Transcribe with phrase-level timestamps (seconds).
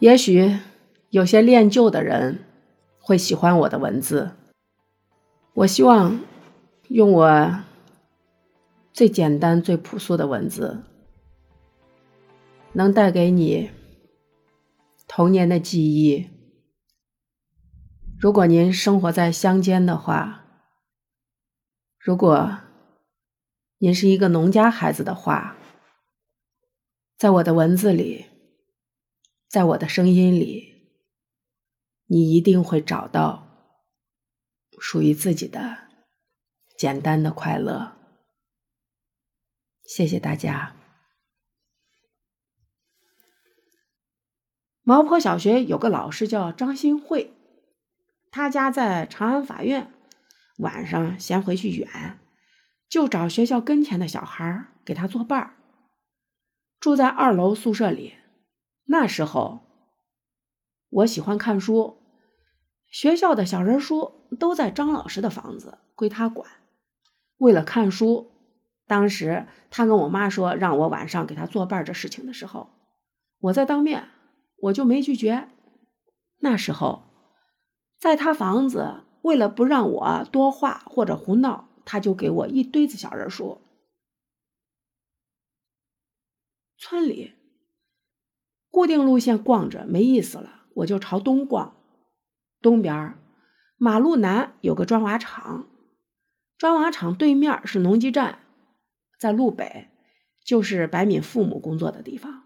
[0.00, 0.58] 也许
[1.10, 2.46] 有些恋旧的人
[2.98, 4.32] 会喜欢我的文字。
[5.52, 6.18] 我希望
[6.88, 7.60] 用我
[8.94, 10.82] 最简单、最朴素的文字，
[12.72, 13.70] 能带给你
[15.06, 16.30] 童年的记忆。
[18.18, 20.46] 如果您生活在乡间的话，
[21.98, 22.58] 如果
[23.76, 25.58] 您是一个农家孩子的话，
[27.18, 28.29] 在我的文字里。
[29.50, 30.92] 在我的声音里，
[32.06, 33.48] 你一定会找到
[34.78, 35.88] 属于自己的
[36.78, 37.96] 简单的快乐。
[39.82, 40.76] 谢谢大家。
[44.82, 47.34] 毛坡小学有个老师叫张新慧，
[48.30, 49.92] 他家在长安法院，
[50.58, 52.20] 晚上嫌回去远，
[52.88, 55.56] 就找学校跟前的小孩给他作伴儿，
[56.78, 58.14] 住在二楼宿舍里。
[58.92, 59.60] 那时候，
[60.88, 61.98] 我喜欢看书，
[62.88, 66.50] 学校的小人书都在张老师的房子，归他管。
[67.36, 68.32] 为了看书，
[68.88, 72.68] 当时他跟我妈说让我晚上给他作伴这事情的时候，
[73.38, 74.08] 我在当面，
[74.56, 75.48] 我就没拒绝。
[76.38, 77.04] 那时候，
[77.96, 83.60] 在他房子，为了不让我多话或者胡闹，他就给我一堆子小人书。
[86.76, 87.34] 村里。
[88.70, 91.76] 固定路线逛着没意思了，我就朝东逛。
[92.62, 93.14] 东边
[93.76, 95.66] 马路南有个砖瓦厂，
[96.56, 98.40] 砖瓦厂对面是农机站，
[99.18, 99.88] 在路北
[100.44, 102.44] 就是白敏父母工作的地方。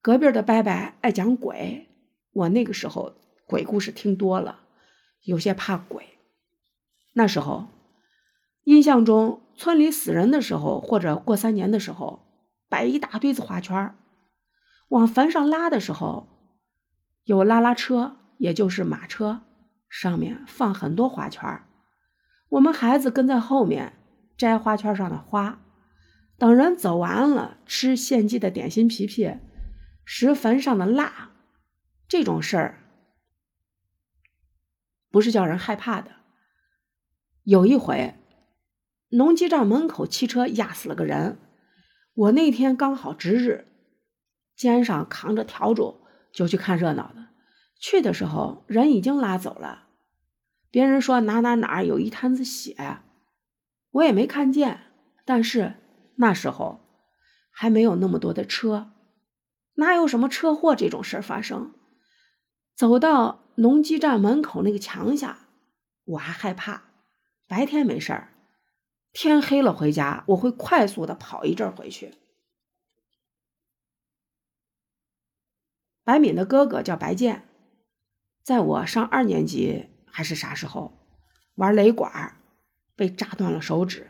[0.00, 1.88] 隔壁的伯伯爱讲鬼，
[2.32, 3.14] 我那个时候
[3.46, 4.60] 鬼故事听多了，
[5.22, 6.18] 有些怕鬼。
[7.14, 7.68] 那时候
[8.64, 12.26] 印象中，村里死人的时候或者过三年的时候，
[12.68, 13.94] 摆一大堆子花圈
[14.94, 16.28] 往坟上拉的时候，
[17.24, 19.40] 有拉拉车，也就是马车，
[19.88, 21.62] 上面放很多花圈
[22.50, 23.94] 我们孩子跟在后面
[24.36, 25.60] 摘花圈上的花，
[26.38, 29.34] 等人走完了，吃献祭的点心皮皮，
[30.04, 31.32] 拾坟上的蜡。
[32.06, 32.84] 这种事儿
[35.10, 36.12] 不是叫人害怕的。
[37.42, 38.14] 有一回，
[39.08, 41.38] 农机站门口汽车压死了个人，
[42.14, 43.73] 我那天刚好值日。
[44.56, 46.00] 肩上扛着笤帚
[46.32, 47.28] 就去看热闹的，
[47.78, 49.88] 去的时候人已经拉走了。
[50.70, 52.98] 别人说哪哪哪有一滩子血，
[53.90, 54.80] 我也没看见。
[55.24, 55.74] 但是
[56.16, 56.80] 那时候
[57.50, 58.92] 还没有那么多的车，
[59.74, 61.72] 哪有什么车祸这种事儿发生？
[62.76, 65.46] 走到农机站门口那个墙下，
[66.04, 66.82] 我还害怕。
[67.46, 68.32] 白天没事儿，
[69.12, 72.14] 天黑了回家，我会快速的跑一阵回去。
[76.04, 77.44] 白敏的哥哥叫白健，
[78.42, 80.98] 在我上二年级还是啥时候
[81.54, 82.36] 玩雷管，
[82.94, 84.08] 被炸断了手指。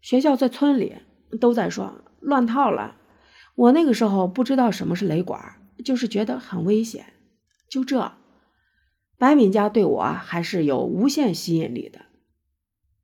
[0.00, 0.98] 学校在村里
[1.40, 2.94] 都在说乱套了。
[3.56, 7.06] 我那个时候不知道什么是雷管，就是觉得很危险。
[7.68, 8.12] 就这，
[9.18, 12.02] 白敏家对我还是有无限吸引力的。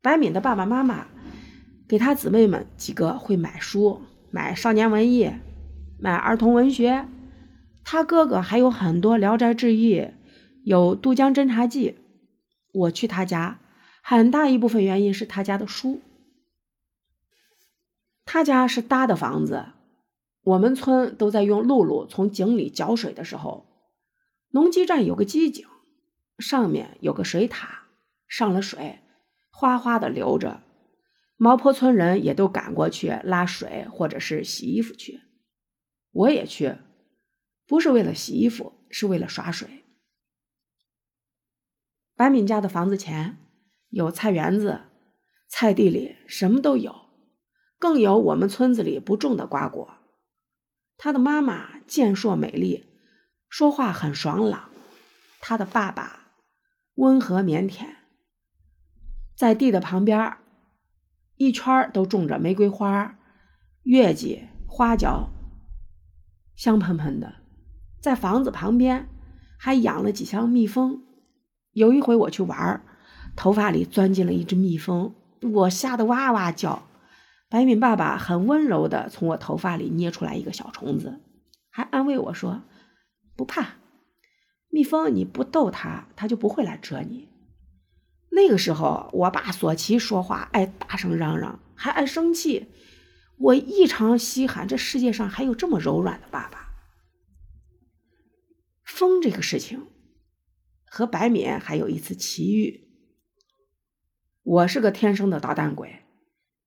[0.01, 1.09] 白敏的爸爸妈妈
[1.89, 5.33] 给他姊妹们几个会买书，买少年文艺，
[5.99, 7.09] 买儿童文学。
[7.85, 10.01] 他哥哥还有很多《聊斋志异》，
[10.65, 11.91] 有《渡江侦察记》。
[12.73, 13.61] 我去他家，
[14.03, 16.01] 很大一部分原因是他家的书。
[18.25, 19.67] 他家是搭的房子，
[20.43, 23.67] 我们村都在用辘轳从井里搅水的时候，
[24.51, 25.67] 农机站有个机井，
[26.39, 27.83] 上面有个水塔，
[28.27, 29.01] 上了水，
[29.53, 30.63] 哗哗的流着。
[31.37, 35.21] 毛坡村人也都赶过去拉水或者是洗衣服去，
[36.13, 36.77] 我也去。
[37.67, 39.85] 不是为了洗衣服，是为了耍水。
[42.15, 43.39] 白敏家的房子前
[43.89, 44.83] 有菜园子，
[45.49, 46.95] 菜地里什么都有，
[47.79, 49.95] 更有我们村子里不种的瓜果。
[50.97, 52.87] 他的妈妈健硕美丽，
[53.49, 54.71] 说话很爽朗。
[55.41, 56.35] 他的爸爸
[56.95, 57.97] 温和腼腆。
[59.37, 60.37] 在地的旁边
[61.37, 63.19] 一圈都种着玫瑰花、
[63.83, 65.31] 月季、花椒，
[66.55, 67.44] 香喷喷的。
[68.05, 69.09] 在房子旁边
[69.57, 71.05] 还养了几箱蜜蜂。
[71.73, 72.85] 有一回我去玩儿
[73.35, 76.83] 头发里钻进了一只蜜蜂，我吓得哇哇叫。
[77.49, 81.23] 白敏爸爸很温柔的从我头发里捏出来一个小虫子，
[81.71, 82.65] 还安慰我说
[83.37, 83.77] ：“不怕，
[84.69, 87.31] 蜜蜂你不逗它，它就不会来蛰你。”
[88.33, 92.67] 那个时候，我爸索奇说话爱大声嚷嚷，还爱生气。
[93.39, 96.64] 我异常稀罕，这世界上还有这么柔软的爸爸。
[99.05, 99.87] 风这个事情，
[100.87, 102.89] 和白敏还有一次奇遇。
[104.43, 106.07] 我是个天生的捣蛋鬼，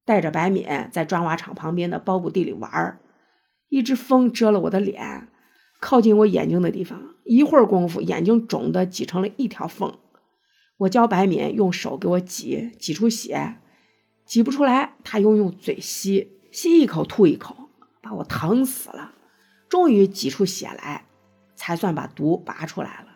[0.06, 3.02] 带着白敏在砖瓦厂旁边的苞谷地里玩儿，
[3.70, 5.30] 一只风蛰了我的脸，
[5.80, 9.98] 靠近我眼睛的地方，一会儿功夫，眼睛肿的挤成了一条缝。
[10.78, 13.58] 我教白敏用手给我挤，挤出血，
[14.28, 19.16] 挤不出来，他又用嘴吸，吸一口吐一口，把我疼死了。
[19.68, 21.07] 终于挤出血来，
[21.58, 23.07] 才算把毒拔出来了。